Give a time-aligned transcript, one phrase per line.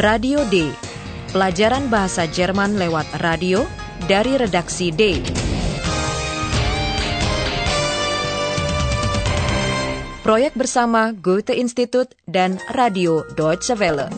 [0.00, 0.72] Radio D.
[1.36, 3.60] Pelajaran bahasa Jerman lewat radio
[4.08, 5.20] dari redaksi D.
[10.24, 14.08] Proyek bersama Goethe Institut dan Radio Deutsche Welle.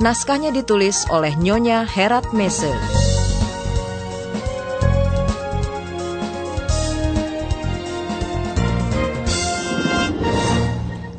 [0.00, 3.03] Naskahnya ditulis oleh Nyonya Herat Messe.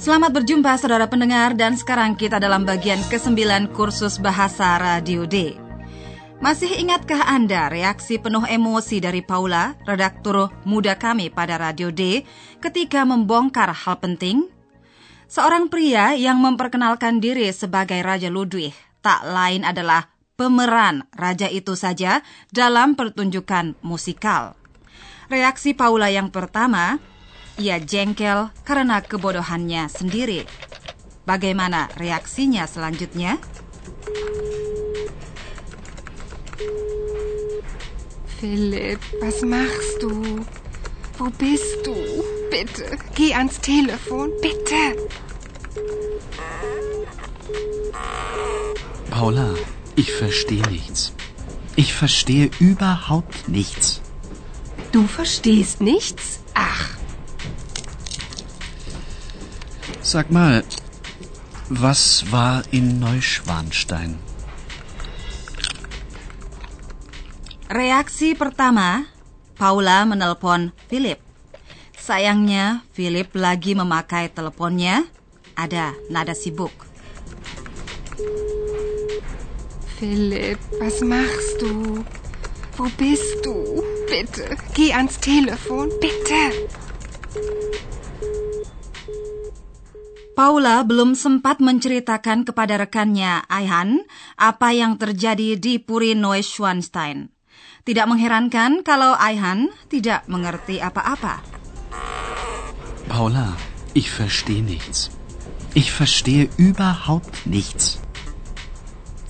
[0.06, 5.58] Selamat berjumpa saudara pendengar dan sekarang kita dalam bagian ke-9 kursus Bahasa Radio D.
[6.38, 12.22] Masih ingatkah Anda reaksi penuh emosi dari Paula, redaktur muda kami pada Radio D,
[12.62, 14.46] ketika membongkar hal penting?
[15.26, 22.22] Seorang pria yang memperkenalkan diri sebagai Raja Ludwig tak lain adalah pemeran raja itu saja
[22.54, 24.54] dalam pertunjukan musikal.
[25.34, 27.02] Reaksi Paula yang pertama,
[27.58, 30.44] ia jengkel karena kebodohannya sendiri.
[31.26, 33.42] Bagaimana reaksinya selanjutnya?
[38.38, 40.46] Philipp, was machst du?
[41.18, 41.96] Wo bist du?
[42.52, 45.00] Bitte, geh ans Telefon, bitte.
[49.10, 49.56] Paula,
[49.96, 51.14] ich verstehe nichts.
[51.76, 54.02] Ich verstehe überhaupt nichts.
[54.92, 56.40] Du verstehst nichts?
[56.54, 56.95] Ach,
[60.16, 60.64] Sag mal,
[61.68, 64.16] was war in Neuschwanstein?
[67.68, 69.12] Reaksi pertama,
[69.60, 71.20] Paula menelpon Philip.
[72.00, 75.04] Sayangnya, Philip lagi memakai teleponnya.
[75.60, 76.72] Ada nada sibuk.
[80.00, 82.08] Philipp, was machst du?
[82.80, 83.84] Wo bist du?
[84.08, 86.72] Bitte, geh ans Telefon, bitte.
[90.36, 94.04] Paula belum sempat menceritakan kepada rekannya, Aihan,
[94.36, 97.32] apa yang terjadi di Puri Neuschwanstein.
[97.88, 101.40] Tidak mengherankan kalau Aihan tidak mengerti apa-apa.
[103.08, 103.56] Paula,
[103.96, 105.08] ich verstehe nichts.
[105.72, 108.04] Ich verstehe überhaupt nichts.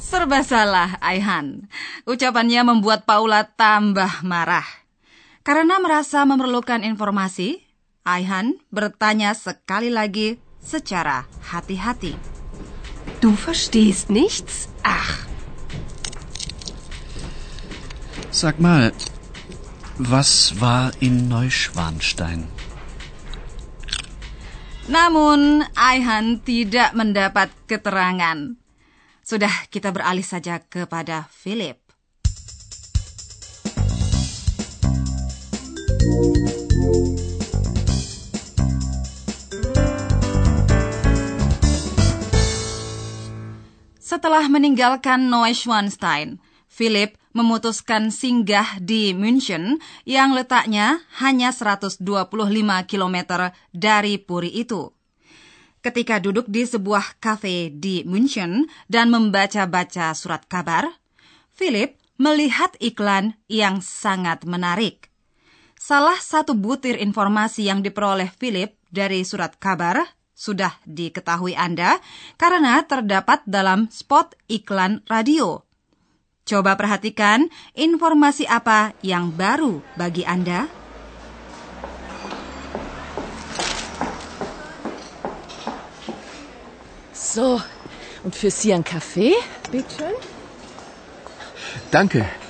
[0.02, 1.70] Serba salah, Aihan.
[2.10, 4.66] Ucapannya membuat Paula tambah marah.
[5.46, 7.62] Karena merasa memerlukan informasi,
[8.02, 12.18] Aihan bertanya sekali lagi secara hati-hati.
[13.22, 14.68] Du verstehst nichts?
[14.82, 15.26] Ach,
[18.36, 18.92] Sag mal,
[19.96, 22.52] was war in Neuschwanstein?
[24.92, 28.60] Namun, Aihan tidak mendapat keterangan.
[29.24, 31.80] Sudah kita beralih saja kepada Philip.
[44.16, 46.40] Setelah meninggalkan Neuschwanstein,
[46.72, 52.00] Philip memutuskan singgah di München yang letaknya hanya 125
[52.88, 53.18] km
[53.76, 54.96] dari Puri itu.
[55.84, 60.88] Ketika duduk di sebuah kafe di München dan membaca-baca surat kabar,
[61.52, 65.12] Philip melihat iklan yang sangat menarik.
[65.76, 71.98] Salah satu butir informasi yang diperoleh Philip dari surat kabar sudah diketahui Anda
[72.36, 75.64] karena terdapat dalam spot iklan radio.
[76.46, 80.70] Coba perhatikan informasi apa yang baru bagi Anda.
[87.16, 87.60] So,
[88.24, 89.34] und für Sie ein Kaffee,
[89.72, 90.14] bitteschön?
[91.92, 92.45] Danke.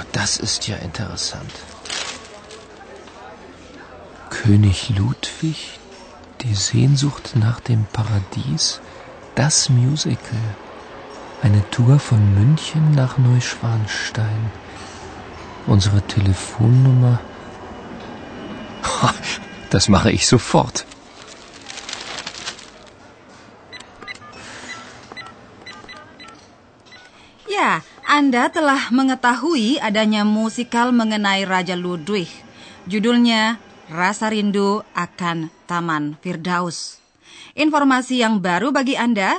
[0.00, 1.50] Oh, das ist ja interessant.
[4.30, 5.78] König Ludwig,
[6.40, 8.80] die Sehnsucht nach dem Paradies,
[9.34, 10.38] das Musical.
[11.42, 14.50] Eine Tour von München nach Neuschwanstein.
[15.66, 17.20] Unsere Telefonnummer.
[19.70, 20.84] Das mache ich sofort.
[28.10, 32.26] Anda telah mengetahui adanya musikal mengenai Raja Ludwig.
[32.90, 36.98] Judulnya Rasa Rindu akan Taman Firdaus.
[37.54, 39.38] Informasi yang baru bagi Anda,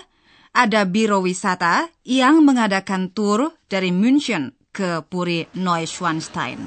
[0.56, 6.64] ada biro wisata yang mengadakan tur dari München ke Puri Neuschwanstein.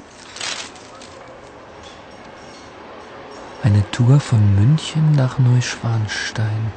[3.65, 6.69] Eine Tour von München nach Neuschwanstein.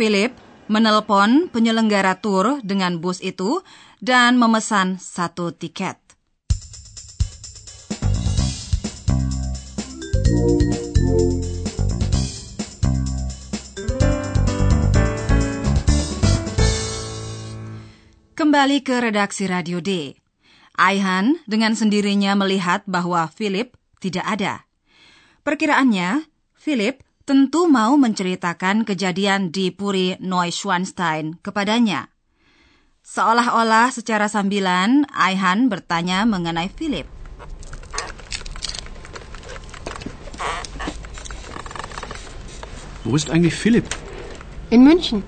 [0.00, 3.60] Philip menelpon penyelenggara tur dengan bus itu
[4.00, 6.00] dan memesan satu tiket.
[18.34, 20.18] Kembali ke redaksi Radio D.
[20.74, 23.72] Aihan dengan sendirinya melihat bahwa Philip
[24.02, 24.66] tidak ada.
[25.46, 26.26] Perkiraannya,
[26.58, 32.12] Philip tentu mau menceritakan kejadian di Puri Neuschwanstein kepadanya.
[33.04, 37.08] Seolah-olah secara sambilan, Aihan bertanya mengenai Philip.
[43.04, 43.84] Wo ist eigentlich Philipp?
[44.68, 45.24] In München.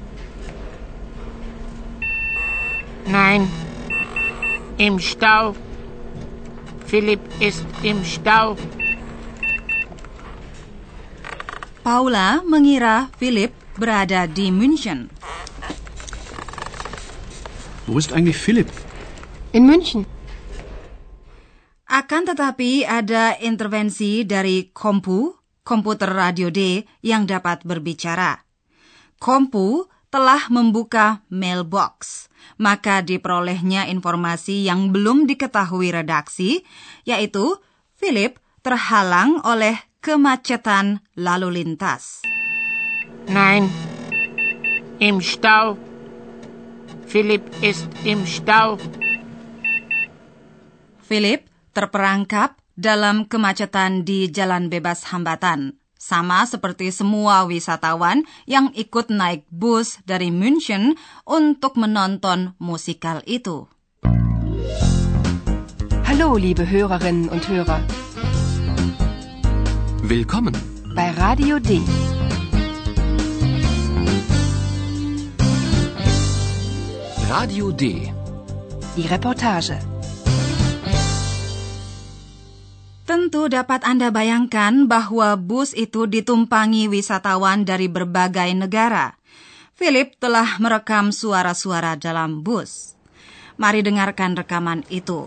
[3.08, 3.48] Nein,
[4.76, 5.56] im Stau.
[6.88, 8.56] Philipp ist im Stau.
[11.86, 15.06] Paula mengira Philip berada di München.
[17.86, 18.66] Wo ist eigentlich Philipp?
[19.54, 20.02] In München.
[21.86, 25.30] Akan tetapi ada intervensi dari Kompu,
[25.62, 28.34] komputer radio D yang dapat berbicara.
[29.22, 32.26] Kompu telah membuka mailbox,
[32.58, 36.66] maka diperolehnya informasi yang belum diketahui redaksi,
[37.06, 37.62] yaitu
[37.94, 42.22] Philip terhalang oleh kemacetan lalu lintas.
[43.26, 43.66] Nein,
[45.02, 45.74] im Stau.
[47.10, 48.78] Philipp ist im Stau.
[51.02, 51.42] Philip
[51.74, 55.82] terperangkap dalam kemacetan di jalan bebas hambatan.
[55.98, 60.94] Sama seperti semua wisatawan yang ikut naik bus dari München
[61.26, 63.66] untuk menonton musikal itu.
[66.06, 68.05] Hallo, liebe Hörerinnen und Hörer.
[70.06, 70.54] Willkommen.
[70.94, 71.82] Bei Radio D.
[77.26, 78.06] Radio D.
[78.94, 79.82] Die Reportage.
[83.02, 89.18] Tentu dapat Anda bayangkan bahwa bus itu ditumpangi wisatawan dari berbagai negara.
[89.74, 92.94] Philip telah merekam suara-suara dalam bus.
[93.58, 95.26] Mari dengarkan rekaman itu.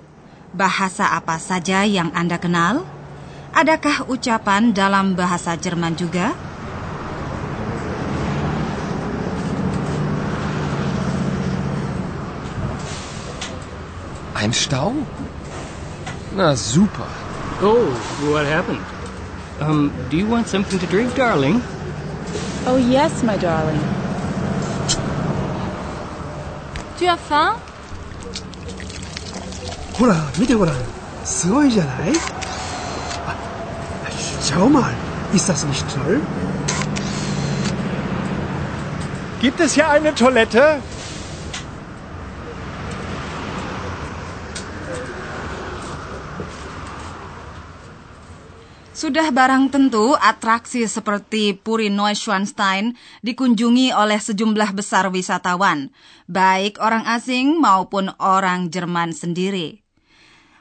[0.56, 2.88] Bahasa apa saja yang Anda kenal?
[3.55, 6.35] Adakah ucapan dalam bahasa Jerman juga?
[14.35, 14.93] Ein Stau?
[16.35, 17.07] Na super.
[17.63, 17.87] Oh,
[18.29, 18.83] what happened?
[19.63, 21.63] Um, do you want something to drink, darling?
[22.67, 23.79] Oh, yes, my darling.
[26.99, 27.55] Tu as faim?
[29.95, 30.75] ほら見てごらん
[31.25, 32.38] すごいじゃないあ
[34.50, 34.98] Schau mal
[35.30, 36.26] ist das nicht toll
[39.40, 40.82] Gibt es hier eine Toilette?
[48.98, 55.94] Sudah barang tentu atraksi seperti Puri Neuschwanstein dikunjungi oleh sejumlah besar wisatawan,
[56.28, 59.88] baik orang asing maupun orang Jerman sendiri.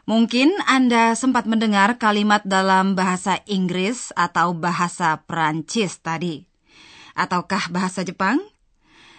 [0.09, 6.49] Mungkin Anda sempat mendengar kalimat dalam bahasa Inggris atau bahasa Perancis tadi.
[7.13, 8.41] Ataukah bahasa Jepang?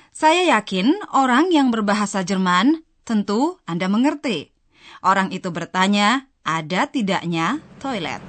[0.10, 4.50] Saya yakin orang yang berbahasa Jerman tentu Anda mengerti.
[5.06, 8.26] Orang itu bertanya, ada tidaknya toilet?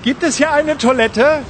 [0.00, 1.44] Gibt es hier eine Toilette?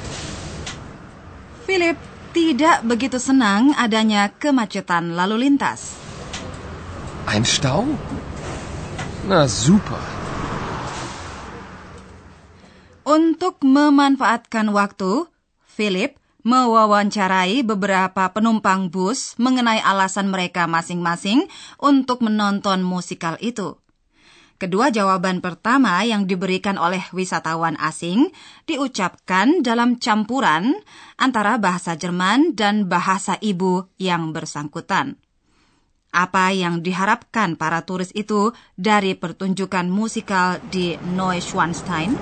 [1.70, 1.94] Philip
[2.34, 5.94] tidak begitu senang adanya kemacetan lalu lintas.
[7.30, 7.86] Ein Stau?
[9.30, 9.94] Na super.
[13.06, 15.30] Untuk memanfaatkan waktu,
[15.70, 21.46] Philip mewawancarai beberapa penumpang bus mengenai alasan mereka masing-masing
[21.78, 23.78] untuk menonton musikal itu.
[24.58, 28.34] Kedua jawaban pertama yang diberikan oleh wisatawan asing
[28.66, 30.74] diucapkan dalam campuran
[31.22, 35.22] antara bahasa Jerman dan bahasa ibu yang bersangkutan.
[36.10, 42.18] Apa yang diharapkan para turis itu dari pertunjukan musikal di Neuschwanstein?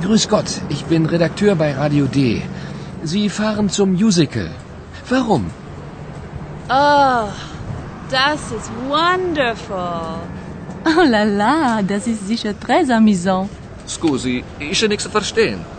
[0.00, 2.40] Grüß Gott, ich bin Redakteur bei Radio D.
[3.04, 4.48] Sie fahren zum Musical.
[5.08, 5.52] Warum?
[6.68, 7.28] Oh,
[8.08, 10.24] das ist wonderful.
[10.84, 13.48] Oh la la, das ist sicher très amusant.
[13.86, 15.73] Scusi, ja nichts verstehen.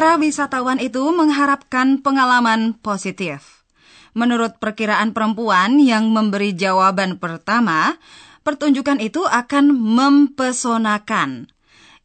[0.00, 3.68] Para wisatawan itu mengharapkan pengalaman positif.
[4.16, 8.00] Menurut perkiraan perempuan yang memberi jawaban pertama,
[8.40, 11.52] pertunjukan itu akan mempesonakan.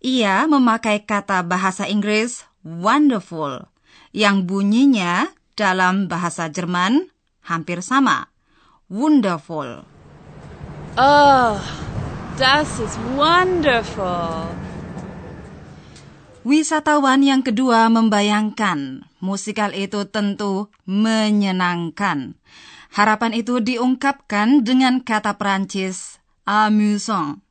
[0.04, 3.64] ia memakai kata bahasa Inggris wonderful
[4.12, 7.08] yang bunyinya dalam bahasa Jerman
[7.48, 8.28] hampir sama.
[8.92, 9.88] Wonderful.
[11.00, 11.56] Oh,
[12.36, 14.75] das ist wonderful.
[16.46, 22.38] Wisatawan yang kedua membayangkan musikal itu tentu menyenangkan.
[22.94, 27.42] Harapan itu diungkapkan dengan kata Perancis amusant,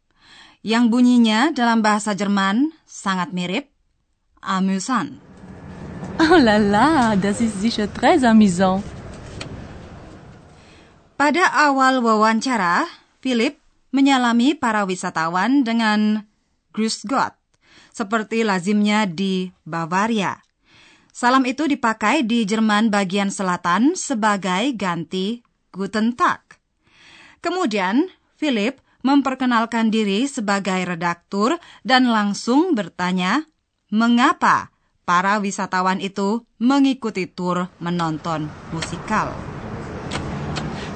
[0.63, 3.67] yang bunyinya dalam bahasa Jerman sangat mirip
[4.39, 5.19] amusant.
[6.23, 8.79] Oh la la, das ist sicher très amusant.
[11.19, 12.87] Pada awal wawancara,
[13.19, 13.59] Philip
[13.91, 16.31] menyalami para wisatawan dengan
[16.71, 17.35] Grüß Gott,
[17.95, 20.35] seperti lazimnya di Bavaria.
[21.15, 26.59] Salam itu dipakai di Jerman bagian selatan sebagai ganti Guten Tag.
[27.39, 31.55] Kemudian, Philip memperkenalkan diri sebagai redaktur
[31.87, 33.47] dan langsung bertanya
[33.95, 34.75] mengapa
[35.07, 39.31] para wisatawan itu mengikuti tur menonton musikal.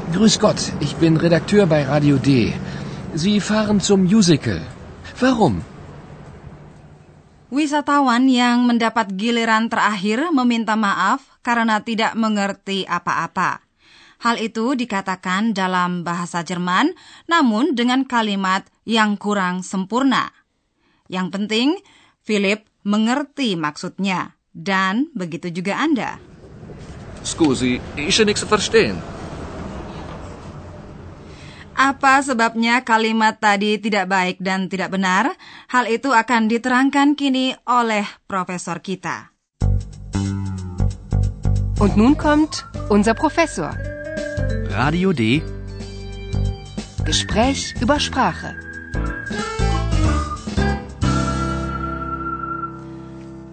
[0.08, 2.56] Grüß Gott, ich bin Redakteur bei Radio D.
[3.12, 4.64] Sie fahren zum Musical.
[5.20, 5.60] Warum?
[7.48, 13.64] Wisatawan yang mendapat giliran terakhir meminta maaf karena tidak mengerti apa-apa.
[14.20, 16.92] Hal itu dikatakan dalam bahasa Jerman,
[17.24, 20.28] namun dengan kalimat yang kurang sempurna.
[21.08, 21.68] Yang penting,
[22.20, 26.20] Philip mengerti maksudnya, dan begitu juga Anda.
[27.24, 29.17] Scusi, ich nichts verstehen.
[31.78, 35.38] Apa sebabnya kalimat tadi tidak baik dan tidak benar?
[35.70, 39.30] Hal itu akan diterangkan kini oleh profesor kita.
[41.78, 43.78] Und nun kommt unser Professor.
[44.74, 45.38] Radio D.
[47.06, 48.58] Gespräch über Sprache.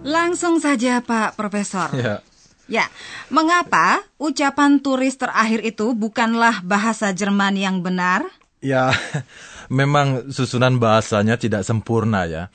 [0.02, 1.94] Langsung saja Pak Profesor.
[1.94, 2.26] Ya.
[2.66, 2.90] Ya,
[3.30, 8.26] mengapa ucapan turis terakhir itu bukanlah bahasa Jerman yang benar?
[8.58, 8.90] Ya,
[9.70, 12.50] memang susunan bahasanya tidak sempurna ya.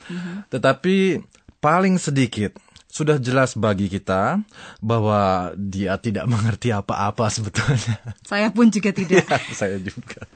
[0.52, 1.24] Tetapi
[1.64, 2.60] paling sedikit
[2.92, 4.36] sudah jelas bagi kita
[4.84, 7.96] bahwa dia tidak mengerti apa-apa sebetulnya.
[8.20, 9.24] Saya pun juga tidak.
[9.32, 10.28] Ya, saya juga.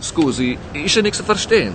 [0.00, 1.72] Scusi, ich nichts verstehen.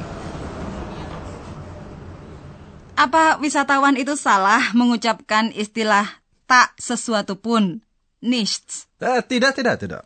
[2.96, 7.82] Apa wisatawan itu salah mengucapkan istilah tak sesuatu pun,
[8.22, 8.90] nichts?
[9.02, 10.04] Eh, tidak, tidak, tidak.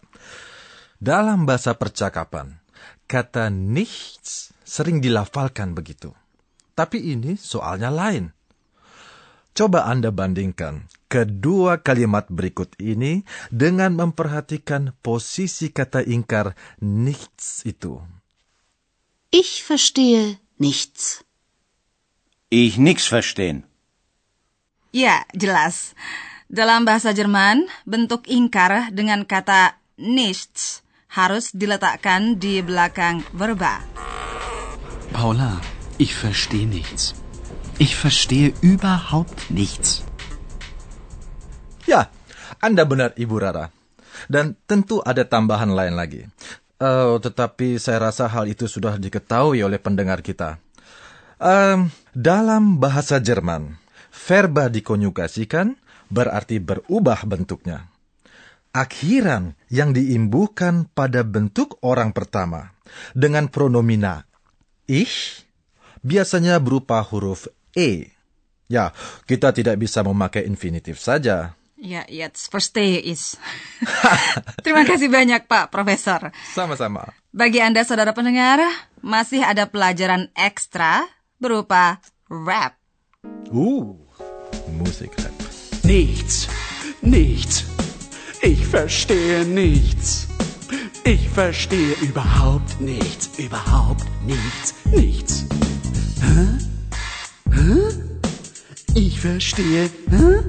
[0.99, 2.59] Dalam bahasa percakapan,
[3.07, 6.11] kata nichts sering dilafalkan begitu.
[6.75, 8.31] Tapi ini soalnya lain.
[9.55, 17.99] Coba Anda bandingkan kedua kalimat berikut ini dengan memperhatikan posisi kata ingkar nichts itu.
[19.33, 21.25] Ich verstehe nichts.
[22.49, 23.65] Ich nix verstehen.
[24.93, 25.93] Ya, jelas.
[26.49, 30.81] Dalam bahasa Jerman, bentuk ingkar dengan kata nichts
[31.13, 33.85] harus diletakkan di belakang verba.
[35.13, 35.61] Paula,
[36.01, 37.13] ich verstehe nichts.
[37.77, 40.01] Ich verstehe überhaupt nichts.
[41.85, 42.09] Ya,
[42.57, 43.69] Anda benar Ibu Rara.
[44.25, 46.25] Dan tentu ada tambahan lain lagi.
[46.81, 50.57] Eh, tetapi saya rasa hal itu sudah diketahui oleh pendengar kita.
[51.37, 53.77] Em, dalam bahasa Jerman,
[54.09, 55.77] verba dikonjugasikan
[56.09, 57.87] berarti berubah bentuknya.
[58.69, 62.77] Akhiran yang diimbuhkan pada bentuk orang pertama
[63.17, 64.29] dengan pronomina
[64.85, 65.45] ich
[66.05, 68.13] biasanya berupa huruf e.
[68.69, 68.93] Ya,
[69.25, 71.57] kita tidak bisa memakai infinitif saja.
[71.79, 73.39] Ya, jetzt verstehe ich.
[74.65, 76.29] Terima kasih banyak Pak Profesor.
[76.53, 77.09] Sama-sama.
[77.31, 78.61] Bagi Anda saudara pendengar,
[78.99, 81.07] masih ada pelajaran ekstra
[81.39, 82.75] berupa rap.
[83.49, 83.95] Uh,
[84.75, 85.38] Musikrap.
[85.89, 86.47] Nichts,
[87.01, 87.65] nichts.
[88.43, 90.27] Ich verstehe nichts.
[91.03, 95.45] Ich verstehe überhaupt nichts, überhaupt nichts, nichts.
[96.21, 96.47] Hä?
[97.55, 97.73] Hä?
[98.93, 100.43] Ich verstehe, hä?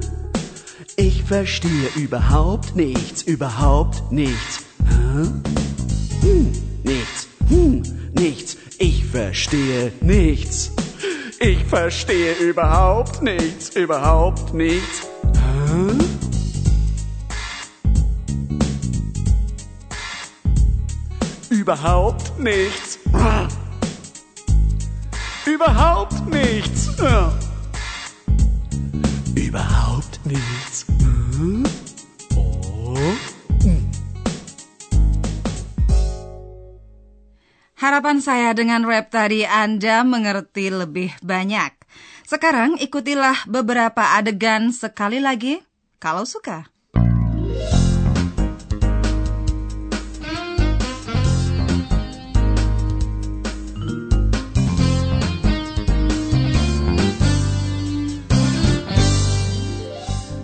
[0.97, 4.61] Ich verstehe überhaupt nichts, überhaupt nichts.
[4.91, 5.27] Hä?
[6.21, 6.53] Hm,
[6.85, 7.83] nichts, hm,
[8.13, 8.59] nichts.
[8.79, 10.71] Ich verstehe nichts.
[11.39, 15.10] Ich verstehe überhaupt nichts, überhaupt nichts.
[15.81, 15.97] Hä?
[21.51, 22.99] Überhaupt nichts.
[25.49, 26.93] Überhaupt nichts.
[27.01, 27.33] Ja.
[29.33, 30.85] Überhaupt nichts.
[31.01, 31.65] Hm?
[32.37, 33.17] Oh.
[37.81, 41.73] Harapan saya dengan rap tadi Anda mengerti lebih banyak.
[42.29, 45.70] Sekarang ikutilah beberapa adegan sekali lagi
[46.01, 46.67] kalau suka.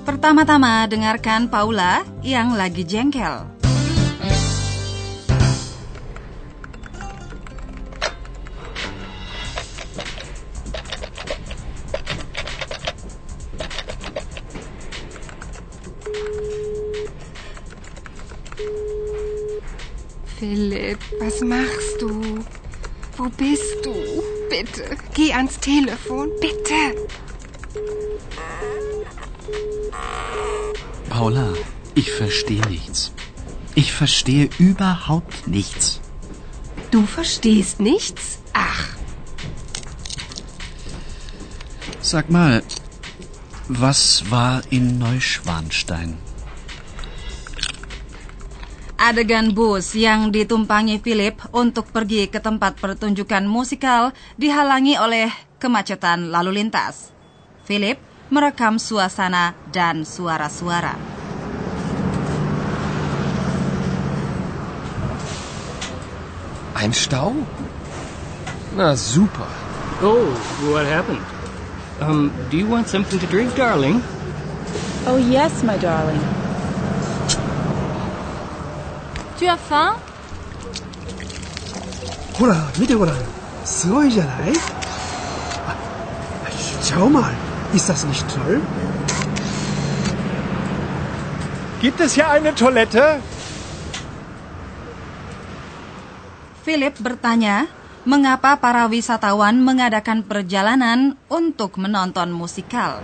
[0.04, 3.55] Pertama-tama dengarkan Paula yang lagi jengkel.
[21.20, 22.44] Was machst du?
[23.16, 23.94] Wo bist du?
[24.50, 27.08] Bitte, geh ans Telefon, bitte.
[31.08, 31.52] Paula,
[31.94, 33.12] ich verstehe nichts.
[33.74, 36.00] Ich verstehe überhaupt nichts.
[36.90, 38.38] Du verstehst nichts?
[38.52, 38.88] Ach.
[42.00, 42.62] Sag mal,
[43.68, 46.18] was war in Neuschwanstein?
[49.06, 55.30] Adegan bus yang ditumpangi Philip untuk pergi ke tempat pertunjukan musikal dihalangi oleh
[55.62, 57.14] kemacetan lalu lintas.
[57.70, 58.02] Philip
[58.34, 60.98] merekam suasana dan suara-suara.
[66.74, 67.30] Ein Stau?
[68.74, 69.46] Na super.
[70.02, 70.34] Oh,
[70.74, 71.22] what happened?
[72.02, 74.02] Um, do you want something to drink, darling?
[75.06, 76.35] Oh, yes, my darling.
[79.37, 79.95] Tu as faim
[82.33, 83.15] ほら、見てごらん。
[83.65, 84.51] すごいじゃない
[85.67, 85.75] あ、
[86.81, 87.33] schau mal.
[87.73, 88.61] Ist das nicht toll?
[91.81, 93.21] Gibt es hier eine Toilette?
[96.63, 97.65] Philip bertanya,
[98.05, 103.01] mengapa para wisatawan mengadakan perjalanan untuk menonton musikal.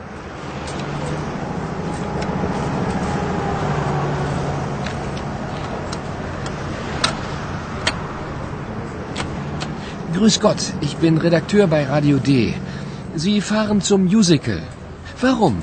[10.14, 12.54] Grüß Gott, ich bin Redakteur bei Radio D.
[13.14, 14.60] Sie fahren zum Musical.
[15.20, 15.62] Warum?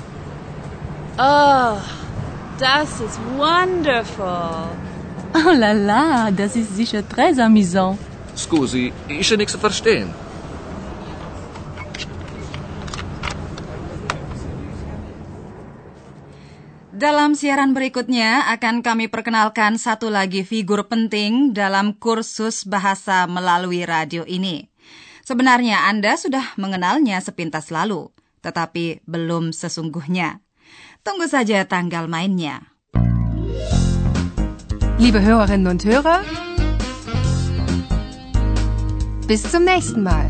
[1.20, 1.78] Oh,
[2.60, 4.70] das ist wonderful.
[5.36, 7.98] Oh la la, das ist sicher très amusant.
[8.36, 10.10] Scusi, isce niks te verstaan.
[17.00, 24.28] Dalam siaran berikutnya akan kami perkenalkan satu lagi figur penting dalam kursus bahasa melalui radio
[24.28, 24.68] ini.
[25.24, 28.12] Sebenarnya Anda sudah mengenalnya sepintas lalu,
[28.44, 30.44] tetapi belum sesungguhnya.
[31.00, 32.68] Tunggu saja tanggal mainnya.
[35.00, 36.20] Liebe Hörerinnen und Hörer,
[39.24, 40.28] bis zum nächsten Mal.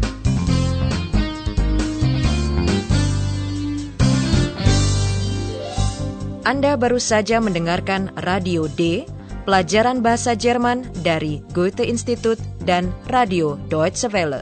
[6.48, 9.04] Anda baru saja mendengarkan Radio D,
[9.44, 14.40] pelajaran bahasa Jerman dari Goethe Institut dan Radio Deutsche Welle.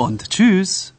[0.00, 0.95] Und tschüss.